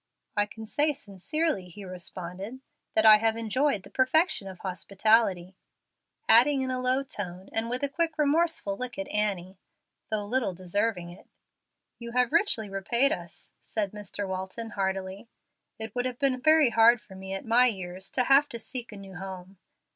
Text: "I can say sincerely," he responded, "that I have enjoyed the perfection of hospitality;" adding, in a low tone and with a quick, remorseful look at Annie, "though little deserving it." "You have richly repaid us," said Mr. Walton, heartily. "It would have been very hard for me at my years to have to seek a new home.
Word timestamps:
"I 0.35 0.47
can 0.47 0.65
say 0.65 0.93
sincerely," 0.93 1.69
he 1.69 1.85
responded, 1.85 2.59
"that 2.95 3.05
I 3.05 3.17
have 3.17 3.37
enjoyed 3.37 3.83
the 3.83 3.91
perfection 3.91 4.47
of 4.47 4.57
hospitality;" 4.57 5.53
adding, 6.27 6.61
in 6.61 6.71
a 6.71 6.79
low 6.81 7.03
tone 7.03 7.49
and 7.53 7.69
with 7.69 7.83
a 7.83 7.87
quick, 7.87 8.17
remorseful 8.17 8.75
look 8.75 8.97
at 8.97 9.07
Annie, 9.09 9.59
"though 10.09 10.25
little 10.25 10.55
deserving 10.55 11.11
it." 11.11 11.27
"You 11.99 12.13
have 12.13 12.31
richly 12.31 12.67
repaid 12.67 13.11
us," 13.11 13.53
said 13.61 13.91
Mr. 13.91 14.27
Walton, 14.27 14.71
heartily. 14.71 15.27
"It 15.77 15.93
would 15.93 16.05
have 16.05 16.17
been 16.17 16.41
very 16.41 16.71
hard 16.71 16.99
for 16.99 17.13
me 17.13 17.33
at 17.35 17.45
my 17.45 17.67
years 17.67 18.09
to 18.13 18.23
have 18.23 18.49
to 18.49 18.57
seek 18.57 18.91
a 18.91 18.97
new 18.97 19.17
home. 19.17 19.59